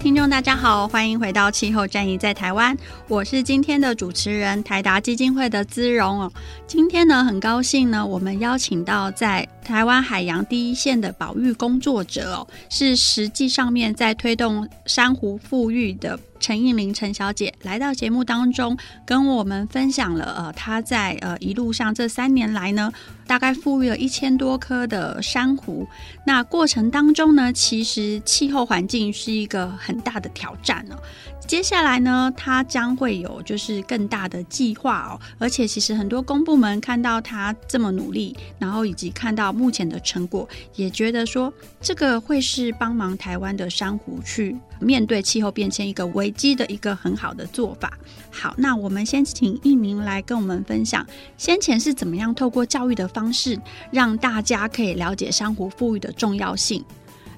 [0.01, 2.75] 听众大家好，欢迎回到气候战役在台湾，
[3.07, 6.33] 我是今天的主持人台达基金会的姿荣哦。
[6.65, 16.19] 今天呢，很高兴呢，我们邀请到在台湾海洋第一线的保育工作者哦，是实际上面在推动珊瑚富裕的。
[16.41, 18.75] 陈印宁陈小姐来到节目当中，
[19.05, 22.91] 跟我们分享了呃，她在呃一路上这三年来呢，
[23.27, 25.87] 大概复育了一千多颗的珊瑚。
[26.25, 30.97] 那过程当中呢，其实气候环境是一个很大的挑战呢。
[31.45, 47.97] 接下来呢，他将会有就是更大的计划哦，而且其实很多公部门看到他这么努力，然后以及看到目前的成果，也觉得说这个会是帮忙台湾的珊瑚去面对气候变迁一个危机的一个很好的做法。
[48.29, 51.05] 好，那我们先请印宁来跟我们分享，
[51.37, 53.59] 先前是怎么样透过教育的方式，
[53.91, 56.83] 让大家可以了解珊瑚复育的重要性。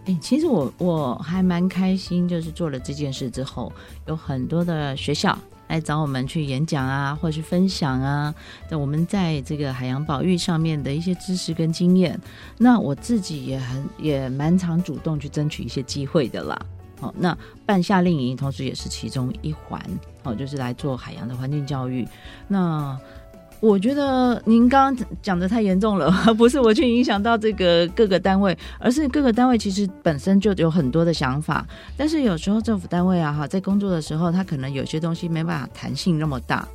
[0.06, 3.72] 哎，其实我我还蛮开心，就是做了这件事之后，
[4.08, 5.38] 有很多的学校
[5.70, 8.36] 来找我们去演讲啊，或者是分享啊，
[8.70, 12.20] 那我们在这个海洋保育上面的一些知识跟经验。
[12.58, 16.60] 那我自己也很也蛮常主动去争取一些机会的啦。
[17.04, 19.78] 好，那办夏令营同时也是其中一环，
[20.24, 22.08] 好，就是来做海洋的环境教育。
[22.48, 22.98] 那
[23.60, 36.66] 我觉得您刚刚讲的太严重了， 不是我去影响到这个各个单位，而是各个单位其实本身就有很多的想法，但是有时候政府单位啊哈，在工作的时候，他可能有些东西没办法弹性那么大。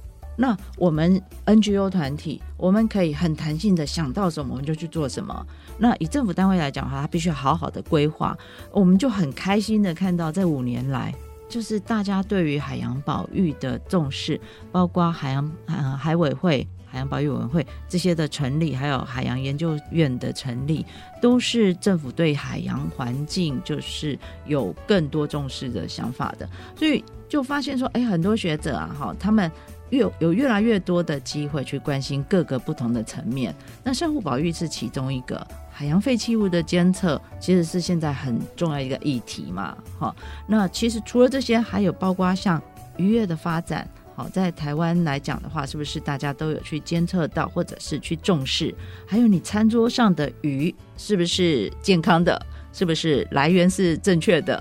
[0.40, 5.44] 那我们 NGO 团体，我们可以很弹性的想到什么我们就去做什么。
[5.78, 8.38] 那以政府单位来讲的话，他必须好好的规划。
[8.70, 11.12] 我们就很开心的看到，这五年来。
[11.48, 14.38] 就是大家对于海洋保育的重视，
[14.70, 20.84] 包括海洋呃海委会、海洋保育委员会这些的成立，还有海洋研究院的成立，
[21.22, 26.46] 都是政府对海洋环境就是有更多重视的想法的。
[26.76, 29.50] 所以就发现说，哎，很多学者啊，哈，他们
[29.90, 33.54] 越有越来越多的机会去关心各个不同的层面。
[33.82, 35.46] 那珊瑚保育是其中一个。
[35.70, 40.16] 海洋废弃物的监测其实是现在很重要一个议题嘛，好，
[40.48, 42.60] 那其实除了这些，还有包括像
[42.96, 48.74] 渔业的发展，好，在台湾来讲的话，是不是大家都有去监测到，或者是去重视？
[49.06, 52.44] 还有你餐桌上的鱼是不是健康的？
[52.72, 54.60] 是不是来源是正确的？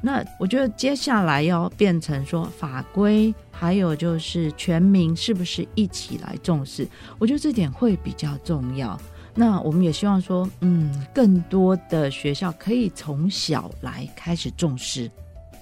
[0.00, 6.86] 那我觉得接下来要变成说法规，还有就是全民是不是一起来重视？
[7.18, 8.98] 我觉得这点会比较重要。
[9.34, 15.10] 那我们也希望说，嗯，更多的学校可以从小来开始重视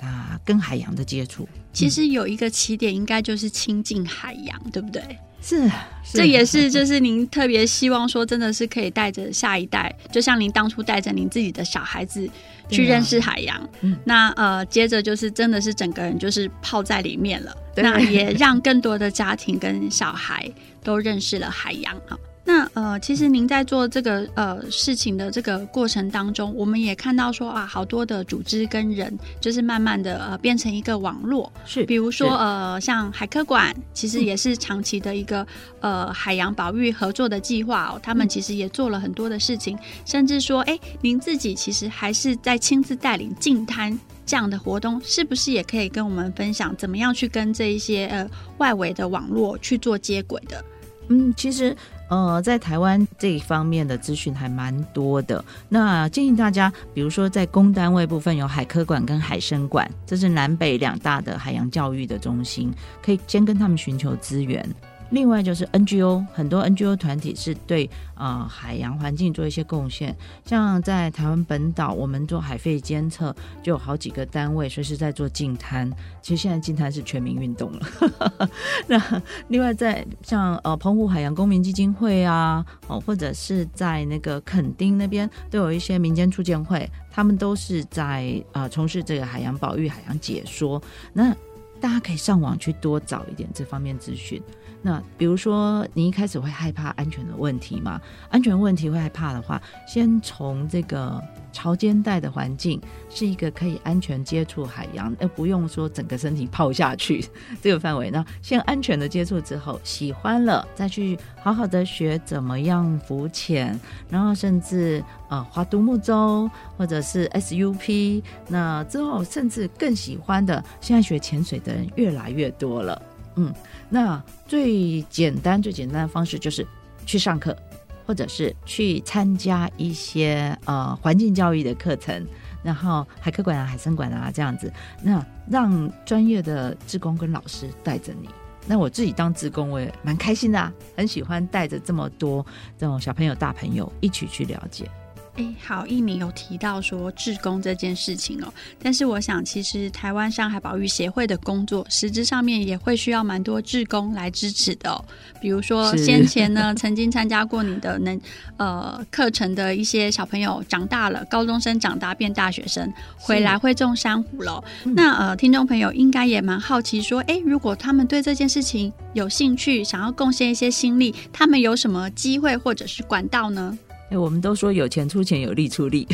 [0.05, 1.49] 他跟海洋的接触。
[1.73, 5.03] 其实有一个起点，应该就是亲近海洋，对不对？
[5.41, 5.69] 是，
[6.03, 12.27] 是这也是就是您特别希望说，真的是可以带着下一代，就像您当初带着您自己的小孩子
[12.71, 13.69] 去认识海洋。
[13.83, 17.55] 嗯、那呃，接着就是真的是整个人就是泡在里面了。
[17.77, 20.51] 那也让更多的家庭跟小孩
[20.83, 22.17] 都认识了海洋啊。
[22.47, 31.51] 那呃，其实您在做这个呃事情的这个过程当中，我们也看到说啊，好多的组织跟人，就是慢慢的呃变成一个网络。
[31.65, 35.47] 是，比如说呃，像海科馆，其实也是长期的一个
[35.81, 38.01] 呃海洋保育合作的计划哦。
[38.03, 48.29] 他们其实也做了很多的事情，甚至说，哎，您自己其实还是在亲自带领净滩这样的活动，是不是也可以跟我们分享，怎么样去跟这一些呃
[48.59, 50.63] 外围的网络去做接轨的？
[51.09, 51.75] 嗯，其实。
[52.15, 55.45] 呃，在台湾这一方面的资讯还蛮多的。
[55.69, 64.65] 那建议大家，比如说在公单位部分有海科馆跟海生馆，这是南北两大的海洋教育的中心，可以先跟他们寻求资源。
[65.11, 70.17] 另外就是 NGO，很多 NGO 团体是对、呃、海洋环境做一些贡献。
[70.45, 75.89] 像在台湾本岛，我们做海废监测，就有好几个单位随时在做净滩。
[76.21, 78.49] 其实现在净滩是全民运动了。
[78.89, 90.83] 那另外在像呃澎湖海洋公民基金会啊，哦或者是在那个垦丁那边，都有一些民间促建会，他们都是在啊从事这个海洋保育、海洋解说。
[91.13, 91.33] 那
[91.81, 94.43] 大家可以上网去多找一点这方面资讯。
[94.87, 97.99] 那比如说，你一开始会害怕安全的问题嘛？
[98.29, 101.19] 安全问题会害怕的话，先从这个
[101.55, 102.79] 潮间带的环境
[103.09, 107.25] 是一个可以安全接触海洋，而不用说整个身体泡下去
[107.63, 108.11] 这个范围。
[108.11, 113.81] 那先安全的接触之后，喜欢了再去好好的学怎么样浮潜，
[114.11, 118.23] 然后甚至呃划独木舟或者是 SUP。
[118.49, 123.01] 那之后甚至更喜欢的，现在学潜水的人越来越多了。
[123.37, 123.53] 嗯，
[123.95, 126.67] 那最简单、最简单的方式就是
[127.07, 127.57] 去上课，
[128.05, 132.27] 或者是去参加一些呃环境教育的课程，
[132.61, 138.29] 然后海科馆啊、海生馆啊这样子，那让专业的志工跟老师带着你。
[138.67, 142.45] 那我自己当志工，我也蛮开心的啊，很喜欢带着这么多
[142.77, 144.91] 这种小朋友、大朋友一起去了解。
[145.37, 155.05] 哎，好，一鸣有提到说志工这件事情哦，但是我想，其实台湾上海保育协会的工作，实质上面也会需要蛮多志工来支持的哦。
[155.41, 158.21] 比如说，先前呢，曾经参加过你的能
[158.59, 164.63] 呃课程的一些小朋友，长大了，高中生长大变大学生，回来会种珊瑚了。
[164.85, 173.77] 那呃，听众朋友应该也蛮好奇说，哎，如果他们对这件事情有兴趣，想要贡献一些心力，他们有什么机会或者是管道呢？
[174.11, 176.07] 哎，我们都说有钱出钱，有力出力。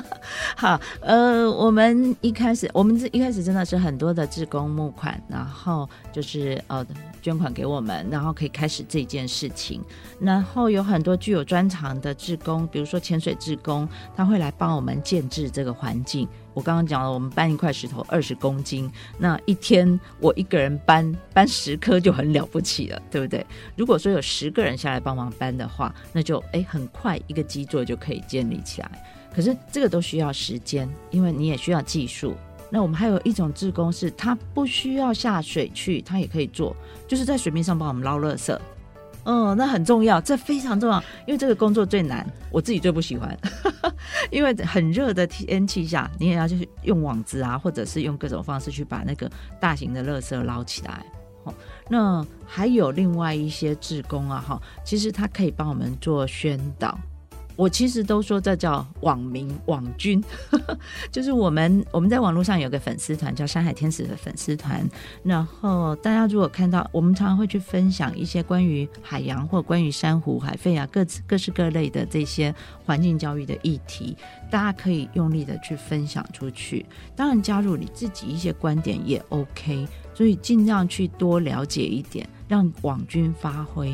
[0.56, 6.84] 好，呃，我们一开始，我们一开始真的是很多的志工募款，然后就是呃
[7.22, 9.80] 捐款给我们，然后可以开始这件事情。
[10.18, 16.26] 然后有很多具有专长的志工，比如说潜水志工，他会来帮我们建制这个环境。
[16.56, 23.44] 我刚刚讲了，我们搬一块石头二十公斤，那一天我一个人搬搬十颗就很了不起了，对不对？
[23.76, 28.90] 如果说有十个人下来帮忙搬的话，那就诶很快一个基座就可以建立起来。
[29.34, 32.34] 可是这个都需要时间，因为你也需要技术。
[32.70, 36.74] 那我们还有一种志工是，他不需要下水去，他也可以做，
[37.06, 38.58] 就是在水面上帮我们捞垃圾。
[39.26, 43.36] 哦，那很重要，这非常重要，因为这个工作最难，我自己最不喜欢，
[44.30, 49.28] 因为很热的天气下，你也要去用网子啊，或者是用各种方式去把那个
[49.60, 51.04] 大型的垃圾捞起来。
[51.88, 56.96] 那还有另外一些志工啊，哈，其实他可以帮我们做宣导。
[57.56, 60.22] 我其实都说这叫网民网军，
[61.10, 64.86] 就是我们我们在网络上有个粉丝团叫山海天使的粉丝团，
[65.22, 72.54] 然后大家如果看到我们常常会去分享一些关于海洋或关于珊瑚、海肺啊各各式各类的这些
[72.84, 74.16] 环境教育的议题，
[74.50, 76.84] 大家可以用力的去分享出去。
[77.16, 82.28] 当然加入你自己一些观点也 OK，所以尽量去多了解一点。
[82.48, 83.92] 让网军发挥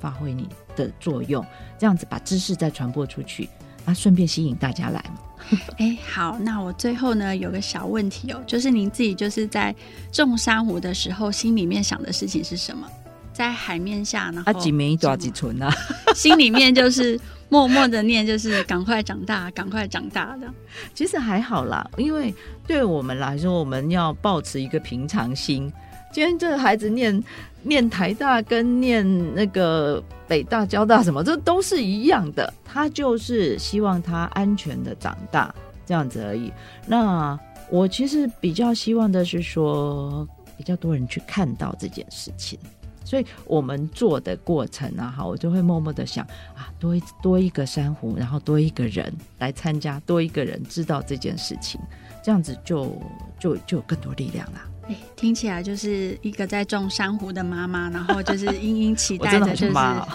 [0.00, 1.44] 发挥你的作用，
[1.78, 3.48] 这样子把知识再传播出去，
[3.84, 5.18] 啊，顺便吸引大家来嘛。
[5.78, 9.74] 哎，好，那我最后呢有个小问题哦，就是您自己就是在
[10.12, 12.86] 种珊瑚的时候，心里面想的事情是什么？
[13.32, 14.42] 在海面下呢？
[14.46, 15.72] 啊，几枚多几存啊？
[16.14, 17.18] 心里面就是
[17.48, 20.46] 默默的念，就是赶快长大，赶快长大的。
[20.94, 22.32] 其实还好啦，因为
[22.66, 25.72] 对我们来说，我们要保持一个平常心。
[26.12, 27.24] 今天这个孩子念
[27.62, 32.52] 念台大跟念那个北大、交大什么，这都是一样的。
[32.62, 35.52] 他就是希望他安全的长大，
[35.86, 36.52] 这样子而已。
[36.86, 37.38] 那
[37.70, 42.58] 我其实比较希望的是说，比较多人去看到这件事情。
[43.04, 51.80] 所以我们做的过程啊，哈，我就会默默的想啊，多一多一个珊瑚，然后多一个人来参加，多一个人知道这件事情，
[52.22, 52.96] 这样子就
[53.38, 54.66] 就就有更多力量啦。
[54.88, 59.72] 哎，听起来就是一个在种珊瑚的妈妈， 然后就是殷殷期待的，就是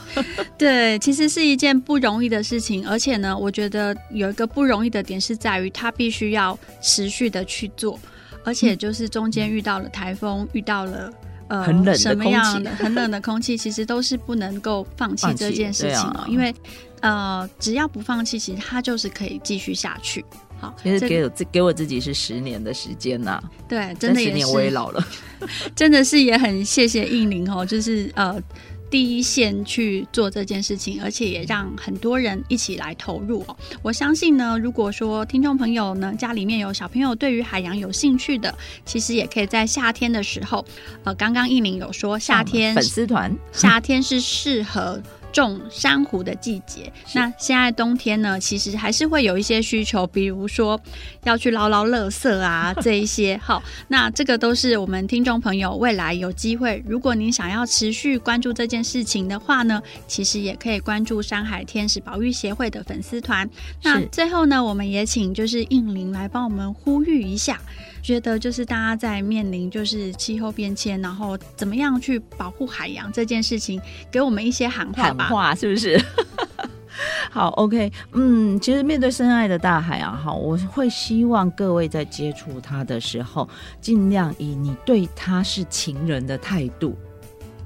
[0.57, 7.99] 对，其实是一件不容易的事情，而且呢，我觉得有一个不容易的点是在于，它必须要持续的去做，
[8.43, 11.11] 而且就是中间遇到了台风，遇到了。
[11.49, 16.25] 呃，很冷的什么样的 很冷的空气，其实都是不能够放弃这件事情哦。
[16.27, 16.53] 因为
[16.99, 20.25] 呃，只要不放弃，其实它就是可以继续下去。
[20.59, 23.41] 好，其实给我自给我自己是十年的时间呐。
[23.67, 24.31] 对，真的也是。
[24.31, 25.07] 十年我也老了，
[25.75, 28.41] 真的是也很谢谢应林哦，就是呃。
[28.89, 33.57] 第一线去做这件事情，而且也让很多人一起来投入哦。
[33.81, 40.65] 我相信呢，如果说听众朋友呢，家里面有小朋友对于海洋有兴趣的，其实也可以在夏天的时候，
[41.03, 45.03] 呃，刚刚应林有说夏天粉丝团，夏天是适合。
[45.37, 50.79] 种珊瑚的季节，那现在冬天呢，其实还是会有一些需求，比如说
[51.25, 53.37] 要去捞捞垃圾啊， 这一些。
[53.37, 63.47] 好，那这个都是我们听众朋友未来有机会，如果您想要持续关注这件事情的话呢，其实也可以关注山海天使保育协会的粉丝团。
[63.83, 67.61] 那最后呢，我们也请就是应玲来帮我们呼吁一下。
[68.01, 73.81] 觉得就是大家在面临就是气候变迁，然后怎么样去保护海洋这件事情，
[74.11, 75.27] 给我们一些喊话吧。
[75.27, 75.99] 话是不是？
[77.29, 83.47] 好，OK，嗯，其实面对深爱的大海啊，哈，我会希望各位在接触它的时候，
[83.79, 86.97] 尽量以你对它是情人的态度，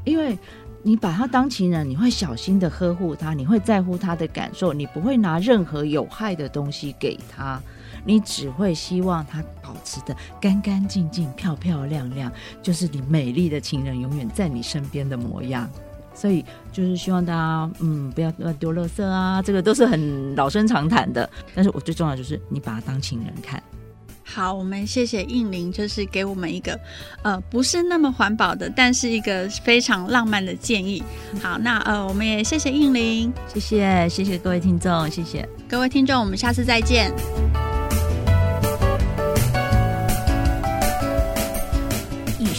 [0.04, 0.38] 因为
[0.84, 7.62] 你把它当情人，你会小心的呵护它，你会在乎它的感受，你不会拿任何有害的东西给它。
[8.04, 12.32] 你只会希望它保持的干干净净、漂漂亮亮，
[12.62, 15.70] 就是你美丽的情人永远在你身边的模样。
[16.14, 16.44] 所以
[16.74, 21.28] 就是希望大家，嗯，不要乱丢垃圾啊，这个都是很老生常谈的。
[21.56, 23.64] 但是我最重要就是你把它当情人看。
[24.24, 26.80] 好，我们谢谢应玲，就是给我们一个
[27.22, 31.02] 呃不是那么环保的，但是一个非常浪漫的建议。
[31.42, 37.12] 好，那呃我们也谢谢应玲，谢谢谢谢各位听众，谢谢各位听众，我们下次再见。